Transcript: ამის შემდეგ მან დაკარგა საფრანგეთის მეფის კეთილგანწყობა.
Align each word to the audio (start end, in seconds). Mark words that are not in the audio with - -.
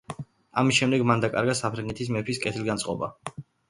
ამის 0.61 0.79
შემდეგ 0.79 1.05
მან 1.11 1.23
დაკარგა 1.27 1.57
საფრანგეთის 1.61 2.13
მეფის 2.19 2.45
კეთილგანწყობა. 2.49 3.17